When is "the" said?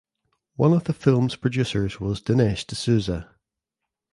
0.85-0.93